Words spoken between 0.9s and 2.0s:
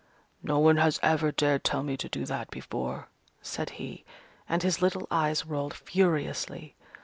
ever dared tell me